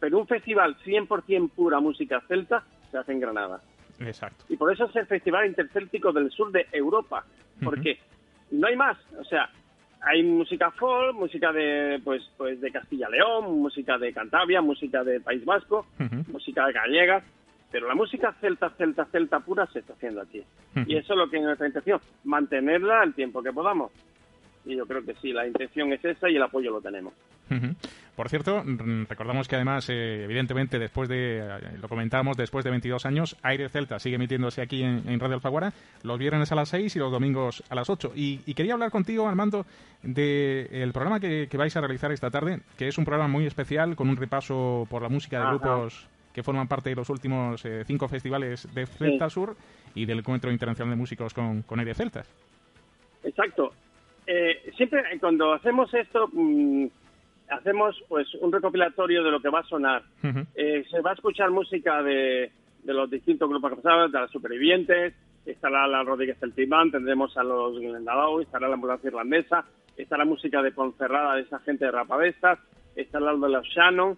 Pero 0.00 0.18
un 0.18 0.26
festival 0.26 0.76
100% 0.84 1.48
pura 1.52 1.80
música 1.80 2.20
celta 2.28 2.62
se 2.90 2.98
hace 2.98 3.12
en 3.12 3.20
Granada. 3.20 3.62
Exacto. 4.00 4.44
Y 4.48 4.56
por 4.56 4.72
eso 4.72 4.86
es 4.86 4.96
el 4.96 5.06
Festival 5.06 5.46
Intercéltico 5.46 6.12
del 6.12 6.30
Sur 6.30 6.50
de 6.52 6.66
Europa. 6.72 7.24
Porque 7.62 7.98
no 8.50 8.66
hay 8.66 8.76
más. 8.76 8.96
O 9.18 9.24
sea, 9.24 9.50
hay 10.00 10.22
música 10.22 10.70
folk, 10.70 11.14
música 11.14 11.52
de 11.52 12.00
pues 12.02 12.22
pues 12.36 12.60
de 12.60 12.70
Castilla 12.72 13.08
León, 13.08 13.60
música 13.60 13.98
de 13.98 14.12
Cantabria, 14.12 14.62
música 14.62 15.04
de 15.04 15.20
País 15.20 15.44
Vasco, 15.44 15.86
Ujú. 15.98 16.32
música 16.32 16.66
de 16.66 16.72
gallegas, 16.72 17.22
pero 17.70 17.86
la 17.86 17.94
música 17.94 18.34
celta, 18.40 18.70
celta, 18.70 19.04
celta 19.06 19.40
pura 19.40 19.66
se 19.66 19.80
está 19.80 19.92
haciendo 19.92 20.22
aquí. 20.22 20.42
Y 20.86 20.96
eso 20.96 21.12
es 21.12 21.18
lo 21.18 21.28
que 21.28 21.36
es 21.36 21.42
nuestra 21.42 21.66
intención, 21.66 22.00
mantenerla 22.24 23.02
el 23.04 23.14
tiempo 23.14 23.42
que 23.42 23.52
podamos. 23.52 23.92
Y 24.64 24.76
yo 24.76 24.86
creo 24.86 25.04
que 25.04 25.14
sí, 25.14 25.32
la 25.32 25.46
intención 25.46 25.92
es 25.92 26.04
esa 26.04 26.28
y 26.28 26.36
el 26.36 26.42
apoyo 26.42 26.70
lo 26.70 26.80
tenemos. 26.80 27.12
Por 28.20 28.28
cierto, 28.28 28.62
mm, 28.62 29.04
recordamos 29.08 29.48
que 29.48 29.56
además, 29.56 29.88
eh, 29.88 30.24
evidentemente, 30.24 30.78
después 30.78 31.08
de, 31.08 31.38
eh, 31.38 31.78
lo 31.80 31.88
comentábamos, 31.88 32.36
después 32.36 32.66
de 32.66 32.70
22 32.70 33.06
años, 33.06 33.34
Aire 33.42 33.70
Celta 33.70 33.98
sigue 33.98 34.16
emitiéndose 34.16 34.60
aquí 34.60 34.82
en, 34.82 35.08
en 35.08 35.18
Radio 35.18 35.36
Alfaguara 35.36 35.72
los 36.02 36.18
viernes 36.18 36.52
a 36.52 36.54
las 36.54 36.68
6 36.68 36.96
y 36.96 36.98
los 36.98 37.10
domingos 37.10 37.64
a 37.70 37.74
las 37.74 37.88
8. 37.88 38.12
Y, 38.14 38.40
y 38.44 38.52
quería 38.52 38.74
hablar 38.74 38.90
contigo, 38.90 39.26
Armando, 39.26 39.64
del 40.02 40.92
programa 40.92 41.18
que, 41.18 41.48
que 41.50 41.56
vais 41.56 41.74
a 41.74 41.80
realizar 41.80 42.12
esta 42.12 42.30
tarde, 42.30 42.60
que 42.76 42.88
es 42.88 42.98
un 42.98 43.06
programa 43.06 43.26
muy 43.26 43.46
especial 43.46 43.96
con 43.96 44.10
un 44.10 44.18
repaso 44.18 44.86
por 44.90 45.00
la 45.00 45.08
música 45.08 45.38
de 45.38 45.44
Ajá. 45.44 45.52
grupos 45.52 46.06
que 46.34 46.42
forman 46.42 46.68
parte 46.68 46.90
de 46.90 46.96
los 46.96 47.08
últimos 47.08 47.64
eh, 47.64 47.84
cinco 47.86 48.06
festivales 48.06 48.68
de 48.74 48.84
Celta 48.84 49.30
Sur 49.30 49.56
y 49.94 50.04
del 50.04 50.18
Encuentro 50.18 50.52
Internacional 50.52 50.90
de 50.90 51.00
Músicos 51.00 51.32
con, 51.32 51.62
con 51.62 51.78
Aire 51.78 51.94
Celtas. 51.94 52.30
Exacto. 53.24 53.72
Eh, 54.26 54.70
siempre 54.76 55.04
cuando 55.18 55.54
hacemos 55.54 55.94
esto, 55.94 56.28
mm, 56.30 56.86
hacemos 57.50 58.02
pues 58.08 58.32
un 58.36 58.52
recopilatorio 58.52 59.22
de 59.22 59.30
lo 59.30 59.40
que 59.40 59.48
va 59.48 59.60
a 59.60 59.64
sonar. 59.64 60.02
Eh, 60.54 60.84
se 60.90 61.00
va 61.00 61.10
a 61.10 61.14
escuchar 61.14 61.50
música 61.50 62.02
de, 62.02 62.50
de 62.82 62.94
los 62.94 63.10
distintos 63.10 63.48
grupos 63.48 63.70
que 63.70 63.76
pasaron, 63.76 64.10
de 64.10 64.20
los 64.20 64.30
supervivientes, 64.30 65.14
estará 65.44 65.86
la 65.86 66.02
Rodríguez 66.02 66.38
del 66.40 66.54
Timán, 66.54 66.90
tendremos 66.90 67.36
a 67.36 67.42
los 67.42 67.78
Glendalow, 67.78 68.40
estará 68.40 68.68
la 68.68 68.74
ambulancia 68.74 69.08
irlandesa, 69.08 69.64
estará 69.96 70.24
música 70.24 70.62
de 70.62 70.72
Ponferrada 70.72 71.34
de 71.34 71.42
esa 71.42 71.58
gente 71.60 71.84
de 71.84 71.90
Rapavestas, 71.90 72.58
estará 72.94 73.32
lo 73.32 73.46
de 73.46 73.52
los 73.52 73.66
Shannon, 73.66 74.16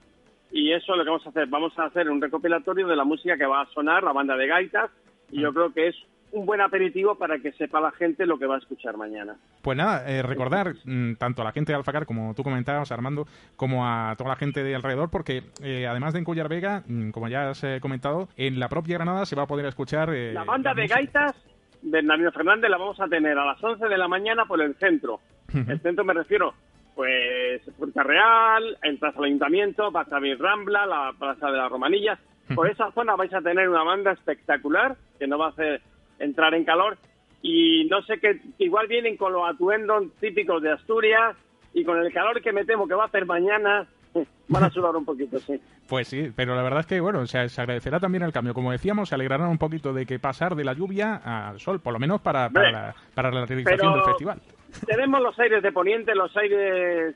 y 0.50 0.72
eso 0.72 0.92
es 0.92 0.98
lo 0.98 1.04
que 1.04 1.10
vamos 1.10 1.26
a 1.26 1.30
hacer. 1.30 1.46
Vamos 1.46 1.78
a 1.78 1.84
hacer 1.84 2.10
un 2.10 2.20
recopilatorio 2.20 2.86
de 2.86 2.96
la 2.96 3.04
música 3.04 3.36
que 3.36 3.46
va 3.46 3.62
a 3.62 3.66
sonar, 3.66 4.02
la 4.02 4.12
banda 4.12 4.36
de 4.36 4.46
gaitas, 4.46 4.90
y 5.30 5.40
yo 5.40 5.52
creo 5.52 5.72
que 5.72 5.88
es 5.88 5.96
un 6.32 6.46
buen 6.46 6.60
aperitivo 6.60 7.14
para 7.14 7.38
que 7.38 7.52
sepa 7.52 7.80
la 7.80 7.92
gente 7.92 8.26
lo 8.26 8.38
que 8.38 8.46
va 8.46 8.56
a 8.56 8.58
escuchar 8.58 8.96
mañana. 8.96 9.36
Pues 9.62 9.76
nada, 9.76 10.10
eh, 10.10 10.22
recordar 10.22 10.74
mm, 10.84 11.14
tanto 11.14 11.42
a 11.42 11.44
la 11.44 11.52
gente 11.52 11.72
de 11.72 11.76
Alfacar, 11.76 12.06
como 12.06 12.34
tú 12.34 12.42
comentabas, 12.42 12.90
Armando, 12.90 13.26
como 13.56 13.86
a 13.86 14.14
toda 14.16 14.30
la 14.30 14.36
gente 14.36 14.64
de 14.64 14.74
alrededor, 14.74 15.10
porque 15.10 15.42
eh, 15.62 15.86
además 15.86 16.12
de 16.14 16.20
en 16.20 16.24
Cuyar 16.24 16.48
Vega, 16.48 16.82
mm, 16.86 17.10
como 17.10 17.28
ya 17.28 17.50
has 17.50 17.62
eh, 17.64 17.78
comentado, 17.80 18.28
en 18.36 18.58
la 18.58 18.68
propia 18.68 18.96
Granada 18.96 19.26
se 19.26 19.36
va 19.36 19.42
a 19.42 19.46
poder 19.46 19.66
escuchar... 19.66 20.08
la 20.10 20.44
banda 20.44 20.74
de 20.74 20.86
gaitas 20.86 21.34
de 21.82 22.30
Fernández 22.32 22.70
la 22.70 22.78
vamos 22.78 23.00
a 23.00 23.08
tener 23.08 23.36
a 23.36 23.44
las 23.44 23.62
11 23.62 23.88
de 23.88 23.98
la 23.98 24.08
mañana 24.08 24.44
por 24.46 24.60
el 24.60 24.74
centro. 24.76 25.20
El 25.52 25.80
centro 25.80 26.04
me 26.04 26.14
refiero, 26.14 26.54
pues, 26.94 27.60
Puerta 27.76 28.02
Real, 28.02 28.78
entras 28.82 29.16
al 29.16 29.24
Ayuntamiento, 29.24 29.90
vas 29.90 30.10
a 30.12 30.18
ver 30.18 30.38
Rambla, 30.38 30.86
la 30.86 31.12
Plaza 31.18 31.50
de 31.50 31.58
las 31.58 31.70
Romanillas. 31.70 32.18
Por 32.54 32.70
esa 32.70 32.90
zona 32.92 33.16
vais 33.16 33.32
a 33.34 33.40
tener 33.40 33.68
una 33.68 33.82
banda 33.82 34.12
espectacular 34.12 34.96
que 35.18 35.26
no 35.26 35.38
va 35.38 35.46
a 35.46 35.50
hacer 35.50 35.82
entrar 36.22 36.54
en 36.54 36.64
calor 36.64 36.96
y 37.42 37.86
no 37.90 38.02
sé 38.02 38.18
qué, 38.18 38.40
igual 38.58 38.86
vienen 38.86 39.16
con 39.16 39.32
los 39.32 39.48
atuendos 39.48 40.04
típicos 40.20 40.62
de 40.62 40.72
Asturias 40.72 41.36
y 41.74 41.84
con 41.84 41.98
el 41.98 42.12
calor 42.12 42.40
que 42.40 42.52
me 42.52 42.64
temo 42.64 42.86
que 42.86 42.94
va 42.94 43.04
a 43.04 43.06
hacer 43.06 43.26
mañana, 43.26 43.86
van 44.48 44.64
a 44.64 44.70
sudar 44.70 44.94
un 44.94 45.04
poquito, 45.04 45.38
sí. 45.40 45.60
Pues 45.88 46.08
sí, 46.08 46.30
pero 46.34 46.54
la 46.54 46.62
verdad 46.62 46.80
es 46.80 46.86
que, 46.86 47.00
bueno, 47.00 47.26
se, 47.26 47.38
agradecerá 47.38 47.98
también 47.98 48.22
el 48.22 48.32
cambio. 48.32 48.54
Como 48.54 48.70
decíamos, 48.70 49.08
se 49.08 49.14
alegrarán 49.14 49.48
un 49.48 49.58
poquito 49.58 49.92
de 49.92 50.06
que 50.06 50.18
pasar 50.18 50.54
de 50.54 50.64
la 50.64 50.72
lluvia 50.72 51.16
al 51.16 51.58
sol, 51.58 51.80
por 51.80 51.92
lo 51.92 51.98
menos 51.98 52.20
para, 52.20 52.48
para, 52.48 52.70
la, 52.70 52.94
para 53.14 53.30
la 53.30 53.44
realización 53.44 53.94
del 53.94 54.04
festival. 54.04 54.40
Tenemos 54.86 55.20
los 55.20 55.38
aires 55.38 55.62
de 55.62 55.72
poniente, 55.72 56.14
los 56.14 56.34
aires 56.36 57.14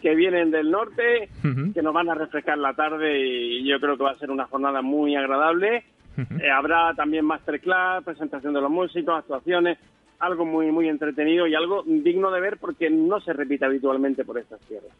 que 0.00 0.14
vienen 0.14 0.50
del 0.50 0.70
norte, 0.70 1.28
que 1.74 1.82
nos 1.82 1.94
van 1.94 2.10
a 2.10 2.14
refrescar 2.14 2.58
la 2.58 2.74
tarde 2.74 3.18
y 3.18 3.66
yo 3.66 3.80
creo 3.80 3.96
que 3.96 4.04
va 4.04 4.10
a 4.10 4.18
ser 4.18 4.30
una 4.30 4.46
jornada 4.46 4.82
muy 4.82 5.16
agradable 5.16 5.84
eh, 6.16 6.50
habrá 6.50 6.94
también 6.94 7.24
masterclass, 7.24 8.04
presentación 8.04 8.52
de 8.52 8.60
los 8.60 8.70
músicos, 8.70 9.18
actuaciones, 9.18 9.78
algo 10.18 10.44
muy 10.44 10.70
muy 10.70 10.88
entretenido 10.88 11.46
y 11.46 11.54
algo 11.54 11.82
digno 11.84 12.30
de 12.30 12.40
ver 12.40 12.58
porque 12.58 12.90
no 12.90 13.20
se 13.20 13.32
repite 13.32 13.64
habitualmente 13.64 14.24
por 14.24 14.38
estas 14.38 14.60
tierras. 14.60 14.92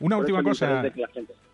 Una 0.00 0.16
última 0.16 0.42
cosa, 0.42 0.84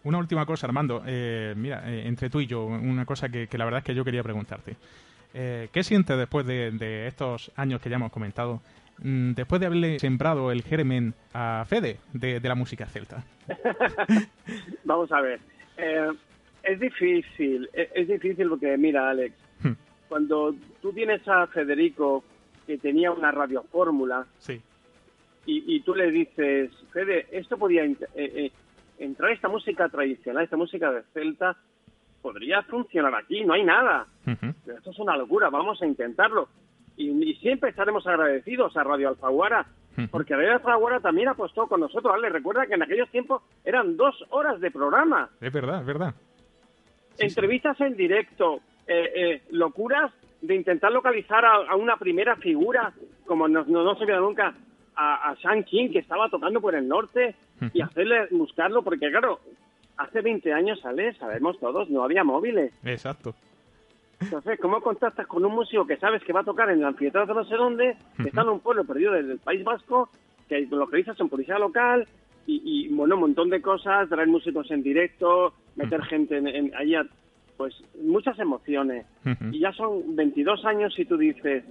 una 0.03 0.19
última 0.19 0.45
cosa, 0.45 0.67
Armando. 0.67 1.03
Eh, 1.07 1.55
mira, 1.57 1.83
eh, 1.91 2.07
entre 2.07 2.29
tú 2.29 2.41
y 2.41 2.47
yo, 2.47 2.67
una 2.67 3.07
cosa 3.07 3.29
que, 3.29 3.49
la 3.53 3.65
verdad 3.65 3.79
es 3.79 3.85
que 3.85 3.95
yo 3.95 4.05
quería 4.05 4.23
preguntarte. 4.23 4.77
¿Qué 5.33 5.83
sientes 5.83 6.17
después 6.17 6.47
de, 6.47 7.07
estos 7.09 7.51
años 7.57 7.81
que 7.81 7.91
ya 7.91 7.97
hemos 7.97 8.13
comentado, 8.13 8.61
mm, 8.99 9.33
después 9.33 9.61
de 9.61 9.67
haberle 9.67 9.99
sembrado 9.99 10.53
el 10.53 10.63
germen 10.63 11.15
a 11.33 11.65
Fede 11.67 11.99
de, 12.13 12.39
de 12.39 12.49
la 12.49 12.55
música 12.55 12.87
celta? 12.87 13.25
Vamos 14.85 15.11
a 15.11 15.21
ver. 15.21 15.41
Es 16.65 16.81
difícil, 16.81 17.69
e-, 17.73 17.91
es, 17.95 18.09
difícil 18.09 18.49
porque, 18.49 18.77
mira, 18.77 19.11
Alex, 19.11 19.35
hmm. 19.63 19.73
cuando 20.09 20.55
tú 20.81 20.93
tienes 20.93 21.27
a 21.29 21.47
Federico 21.47 22.25
que 22.67 22.79
tenía 22.79 23.13
una 23.13 23.31
radiofórmula 23.31 24.27
sí. 24.39 24.61
y, 25.47 25.77
y 25.77 25.81
tú 25.81 25.95
le 25.95 26.11
dices, 26.11 26.71
Fede, 26.93 27.27
esto 27.31 27.59
podía 27.59 27.85
eh, 27.85 27.97
eh, 28.15 28.53
entrar 28.99 29.33
esta 29.33 29.49
música 29.49 29.89
tradicional, 29.89 30.45
esta 30.45 30.57
música 30.57 30.91
de 30.91 31.03
Celta, 31.13 31.57
podría 32.23 32.63
funcionar 32.63 33.15
aquí, 33.15 33.45
no 33.45 33.53
hay 33.53 33.65
nada. 33.65 34.07
Pero 34.25 34.79
esto 34.79 34.91
es 34.91 34.99
una 34.99 35.17
locura, 35.17 35.51
vamos 35.51 35.81
a 35.83 35.87
intentarlo. 35.87 36.49
Y, 36.97 37.35
siempre 37.35 37.71
estaremos 37.71 38.07
agradecidos 38.07 38.75
a 38.77 38.85
Radio 38.85 39.11
Alfaguara, 39.11 39.67
porque 40.11 40.35
Radio 40.35 40.53
Alfaguara 40.53 41.01
también 41.01 41.29
apostó 41.29 41.67
con 41.67 41.81
nosotros. 41.81 42.15
Ale, 42.15 42.31
recuerda 42.31 42.67
que 42.67 42.75
en 42.75 42.83
aquellos 42.83 43.11
tiempos 43.11 43.43
eran 43.63 43.99
dos 43.99 44.15
horas 44.31 44.59
de 44.61 44.71
programa. 44.71 45.29
Es 45.41 45.53
verdad, 45.53 45.81
es 45.81 45.87
verdad 45.87 46.15
entrevistas 47.19 47.81
en 47.81 47.97
directo, 47.97 48.61
eh, 48.87 49.13
eh, 49.15 49.43
locuras 49.51 50.13
de 50.41 50.55
intentar 50.55 50.93
localizar 50.93 51.45
a, 51.45 51.75
una 51.75 51.97
primera 51.97 52.37
figura, 52.37 52.93
como 53.27 53.49
no, 53.49 53.65
no, 53.65 53.95
se 53.97 54.05
vio 54.05 54.21
nunca, 54.21 54.55
a, 54.95 55.31
a 55.31 55.35
Shang 55.37 55.65
King, 55.65 55.91
que 55.91 56.01
estaba 56.01 56.29
tocando 56.29 56.61
por 56.61 56.75
el 56.75 56.87
norte, 56.87 57.35
y 57.73 57.81
hacerle 57.81 58.27
buscarlo, 58.31 58.83
porque 58.83 59.11
claro, 59.11 59.41
hace 59.97 60.21
20 60.21 60.53
años, 60.53 60.81
sale, 60.81 61.15
sabemos 61.15 61.59
todos, 61.59 61.89
no 61.89 62.03
había 62.03 62.25
móviles. 62.25 62.73
Exacto. 62.85 63.35
Entonces, 64.21 64.59
¿cómo 64.61 64.81
contactas 64.81 65.27
con 65.27 65.45
un 65.45 65.55
músico 65.55 65.87
que 65.87 65.97
sabes 65.97 66.23
que 66.23 66.33
va 66.33 66.41
a 66.41 66.45
tocar 66.45 66.71
en 66.71 66.79
el 66.79 66.85
anfiteatro 66.85 67.35
no 67.35 67.45
sé 67.45 67.57
dónde, 67.57 67.97
que 68.17 68.29
está 68.29 68.43
en 68.43 68.49
un 68.49 68.61
pueblo 68.61 68.85
perdido 68.85 69.13
del 69.13 69.39
País 69.39 69.65
Vasco, 69.65 70.09
que 70.49 70.67
localizas 70.71 71.19
en 71.21 71.29
policía 71.29 71.59
local, 71.59 72.07
y, 72.47 72.89
bueno, 72.89 73.15
un 73.15 73.23
montón 73.23 73.49
de 73.49 73.63
cosas, 73.63 74.09
traer 74.09 74.29
músicos 74.29 74.71
en 74.71 74.83
directo, 74.83 75.55
meter 75.77 76.03
gente 76.05 76.37
en, 76.37 76.47
en 76.47 76.75
allá, 76.75 77.07
pues 77.57 77.75
muchas 78.01 78.39
emociones. 78.39 79.07
Y 79.53 79.61
ya 79.61 79.73
son 79.73 80.17
22 80.17 80.65
años 80.65 80.99
y 80.99 81.05
tú 81.05 81.17
dices, 81.17 81.65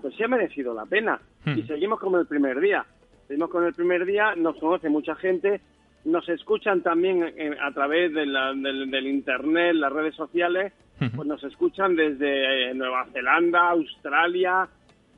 pues 0.00 0.14
sí 0.14 0.22
ha 0.22 0.28
merecido 0.28 0.74
la 0.74 0.86
pena. 0.86 1.20
Y 1.46 1.62
seguimos 1.62 2.00
como 2.00 2.18
el 2.18 2.26
primer 2.26 2.60
día. 2.60 2.84
Seguimos 3.26 3.50
con 3.50 3.64
el 3.64 3.74
primer 3.74 4.04
día, 4.04 4.34
nos 4.36 4.56
conoce 4.58 4.88
mucha 4.88 5.14
gente, 5.14 5.60
nos 6.04 6.28
escuchan 6.28 6.82
también 6.82 7.22
eh, 7.22 7.56
a 7.60 7.70
través 7.72 8.12
de 8.12 8.26
del, 8.26 9.06
internet, 9.06 9.74
las 9.74 9.92
redes 9.92 10.14
sociales, 10.14 10.72
pues 10.98 11.26
nos 11.26 11.42
escuchan 11.44 11.96
desde 11.96 12.70
eh, 12.70 12.74
Nueva 12.74 13.06
Zelanda, 13.12 13.70
Australia, 13.70 14.68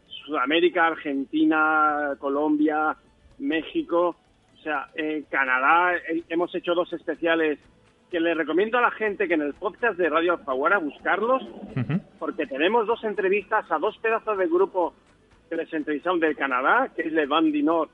Sudamérica, 0.06 0.88
Argentina, 0.88 2.14
Colombia, 2.18 2.96
México. 3.38 4.16
O 4.58 4.62
sea, 4.62 4.88
en 4.94 5.22
Canadá 5.24 5.96
eh, 5.96 6.22
hemos 6.28 6.54
hecho 6.54 6.74
dos 6.74 6.92
especiales 6.92 7.58
que 8.12 8.20
le 8.20 8.34
recomiendo 8.34 8.76
a 8.76 8.82
la 8.82 8.90
gente 8.90 9.26
que 9.26 9.32
en 9.32 9.40
el 9.40 9.54
podcast 9.54 9.96
de 9.96 10.10
Radio 10.10 10.34
Alfaguara 10.34 10.76
buscarlos, 10.76 11.42
porque 12.18 12.46
tenemos 12.46 12.86
dos 12.86 13.02
entrevistas 13.04 13.64
a 13.72 13.78
dos 13.78 13.96
pedazos 14.02 14.36
del 14.36 14.50
grupo 14.50 14.92
que 15.48 15.56
les 15.56 15.72
entrevistaron 15.72 16.20
del 16.20 16.36
Canadá, 16.36 16.90
que 16.94 17.02
es 17.02 17.12
Le 17.12 17.26
Dinor 17.50 17.88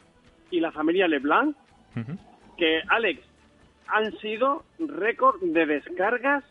y 0.51 0.59
la 0.59 0.73
familia 0.73 1.07
Leblanc, 1.07 1.57
que, 2.57 2.81
Alex, 2.89 3.23
han 3.87 4.11
sido 4.19 4.65
récord 4.81 5.41
de 5.41 5.67
descargas 5.67 6.43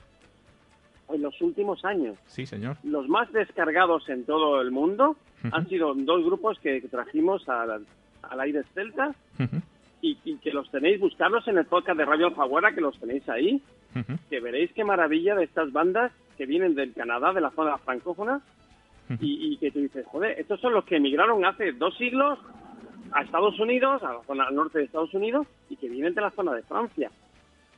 en 1.09 1.21
los 1.21 1.39
últimos 1.41 1.83
años. 1.83 2.17
Sí, 2.27 2.45
señor. 2.45 2.77
Los 2.85 3.09
más 3.09 3.29
descargados 3.33 4.07
en 4.07 4.23
todo 4.23 4.61
el 4.61 4.71
mundo 4.71 5.17
han 5.51 5.67
sido 5.67 5.93
dos 5.93 6.23
grupos 6.23 6.57
que 6.59 6.79
trajimos 6.89 7.47
al, 7.49 7.85
al 8.21 8.39
aire 8.39 8.63
celta 8.73 9.13
y, 10.01 10.37
que 10.37 10.51
los 10.51 10.69
tenéis, 10.69 10.99
buscarlos 10.99 11.47
en 11.47 11.57
el 11.57 11.65
podcast 11.65 11.97
de 11.97 12.05
Radio 12.05 12.27
Alfaguara, 12.27 12.73
que 12.73 12.81
los 12.81 12.97
tenéis 12.99 13.27
ahí, 13.29 13.61
que 14.29 14.39
veréis 14.39 14.71
qué 14.73 14.83
maravilla 14.83 15.35
de 15.35 15.45
estas 15.45 15.71
bandas 15.71 16.11
que 16.37 16.45
vienen 16.45 16.75
del 16.75 16.93
Canadá, 16.93 17.33
de 17.33 17.41
la 17.41 17.51
zona 17.51 17.77
francófona, 17.79 18.41
y, 19.19 19.57
que 19.57 19.71
tú 19.71 19.79
dices, 19.79 20.05
joder, 20.05 20.39
estos 20.39 20.59
son 20.59 20.73
los 20.73 20.85
que 20.85 20.97
emigraron 20.97 21.43
hace 21.45 21.71
dos 21.71 21.97
siglos 21.97 22.37
a 23.11 23.23
Estados 23.23 23.57
Unidos, 23.59 24.03
a 24.03 24.13
la 24.13 24.23
zona 24.23 24.49
norte 24.51 24.79
de 24.79 24.85
Estados 24.85 25.13
Unidos, 25.13 25.47
y 25.69 25.77
que 25.77 25.89
vienen 25.89 26.13
de 26.13 26.21
la 26.21 26.31
zona 26.31 26.53
de 26.53 26.63
Francia. 26.63 27.09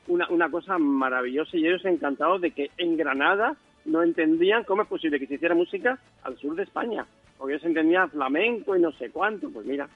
Una, 0.08 0.28
una 0.30 0.50
cosa 0.50 0.80
maravillosa 0.80 1.56
y 1.56 1.68
ellos 1.68 1.86
encantados 1.86 2.42
de 2.42 2.52
que 2.52 2.72
en 2.78 2.98
Granada 2.98 3.56
no 3.86 4.02
entendían 4.02 4.64
cómo 4.64 4.82
es 4.82 4.88
posible 4.88 5.20
que 5.20 5.28
se 5.28 5.36
hiciera 5.36 5.54
música 5.54 6.00
al 6.24 6.36
sur 6.38 6.56
de 6.56 6.64
España, 6.64 7.06
porque 7.38 7.54
ellos 7.54 7.66
entendían 7.66 8.10
flamenco 8.10 8.76
y 8.76 8.82
no 8.82 8.92
sé 8.94 9.12
cuánto, 9.12 9.50
pues 9.52 9.68
mira, 9.68 9.88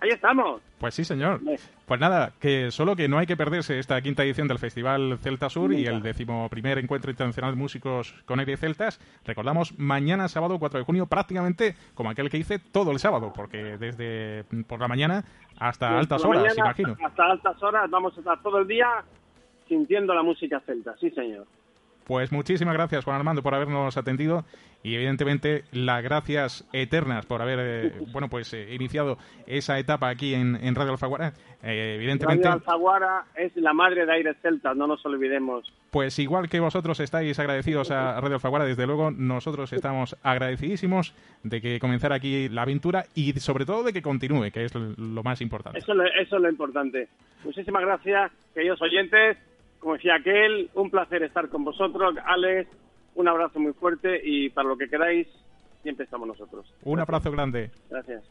Ahí 0.00 0.10
estamos. 0.10 0.60
Pues 0.78 0.94
sí, 0.94 1.04
señor. 1.04 1.40
Pues 1.86 2.00
nada, 2.00 2.32
que 2.38 2.70
solo 2.70 2.96
que 2.96 3.08
no 3.08 3.18
hay 3.18 3.26
que 3.26 3.36
perderse 3.36 3.78
esta 3.78 4.00
quinta 4.02 4.24
edición 4.24 4.46
del 4.46 4.58
Festival 4.58 5.18
Celta 5.22 5.48
Sur 5.48 5.72
y 5.72 5.86
el 5.86 6.02
decimoprimer 6.02 6.78
Encuentro 6.78 7.10
Internacional 7.10 7.52
de 7.52 7.56
Músicos 7.56 8.14
con 8.26 8.38
aire 8.38 8.56
celtas. 8.58 9.00
Recordamos, 9.24 9.78
mañana 9.78 10.28
sábado 10.28 10.58
4 10.58 10.80
de 10.80 10.84
junio, 10.84 11.06
prácticamente 11.06 11.76
como 11.94 12.10
aquel 12.10 12.28
que 12.28 12.36
hice 12.36 12.58
todo 12.58 12.90
el 12.90 12.98
sábado, 12.98 13.32
porque 13.34 13.78
desde 13.78 14.44
por 14.66 14.80
la 14.80 14.88
mañana 14.88 15.24
hasta 15.58 15.98
altas 15.98 16.24
horas, 16.24 16.56
imagino. 16.58 16.96
Hasta 17.02 17.24
altas 17.24 17.62
horas 17.62 17.88
vamos 17.88 18.14
a 18.16 18.20
estar 18.20 18.42
todo 18.42 18.58
el 18.58 18.68
día 18.68 19.02
sintiendo 19.66 20.14
la 20.14 20.22
música 20.22 20.60
celta, 20.60 20.94
sí, 21.00 21.10
señor. 21.10 21.46
Pues 22.06 22.30
muchísimas 22.30 22.74
gracias, 22.74 23.04
Juan 23.04 23.16
Armando, 23.16 23.42
por 23.42 23.52
habernos 23.52 23.96
atendido 23.96 24.44
y 24.84 24.94
evidentemente 24.94 25.64
las 25.72 26.04
gracias 26.04 26.68
eternas 26.72 27.26
por 27.26 27.42
haber 27.42 27.58
eh, 27.60 27.92
bueno 28.12 28.28
pues 28.28 28.54
eh, 28.54 28.72
iniciado 28.72 29.18
esa 29.48 29.76
etapa 29.80 30.08
aquí 30.08 30.32
en, 30.32 30.74
Radio 30.76 30.92
Alfaguara. 30.92 31.32
Eh, 31.64 31.96
evidentemente 31.96 32.44
Radio 32.44 32.60
Alfaguara 32.60 33.24
es 33.34 33.56
la 33.56 33.72
madre 33.72 34.06
de 34.06 34.12
Aires 34.12 34.36
Celtas, 34.40 34.76
no 34.76 34.86
nos 34.86 35.04
olvidemos. 35.04 35.72
Pues 35.90 36.16
igual 36.20 36.48
que 36.48 36.60
vosotros 36.60 37.00
estáis 37.00 37.36
agradecidos 37.40 37.90
a 37.90 38.20
Radio 38.20 38.34
Alfaguara, 38.34 38.66
desde 38.66 38.86
luego 38.86 39.10
nosotros 39.10 39.72
estamos 39.72 40.16
agradecidísimos 40.22 41.12
de 41.42 41.60
que 41.60 41.80
comenzara 41.80 42.14
aquí 42.14 42.48
la 42.48 42.62
aventura 42.62 43.06
y 43.16 43.32
sobre 43.40 43.66
todo 43.66 43.82
de 43.82 43.92
que 43.92 44.02
continúe, 44.02 44.52
que 44.52 44.66
es 44.66 44.74
lo 44.76 45.24
más 45.24 45.40
importante. 45.40 45.80
Eso, 45.80 45.92
eso 46.20 46.36
es 46.36 46.42
lo 46.42 46.48
importante. 46.48 47.08
Muchísimas 47.42 47.82
gracias, 47.82 48.30
queridos 48.54 48.80
oyentes. 48.80 49.38
Como 49.78 49.94
decía 49.94 50.16
aquel, 50.16 50.70
un 50.74 50.90
placer 50.90 51.22
estar 51.22 51.48
con 51.48 51.64
vosotros, 51.64 52.14
Alex, 52.24 52.68
un 53.14 53.28
abrazo 53.28 53.58
muy 53.58 53.72
fuerte 53.72 54.20
y 54.22 54.50
para 54.50 54.68
lo 54.68 54.76
que 54.76 54.88
queráis, 54.88 55.28
siempre 55.82 56.04
estamos 56.04 56.28
nosotros. 56.28 56.72
Un 56.82 57.00
abrazo 57.00 57.30
grande. 57.30 57.70
Gracias. 57.90 58.24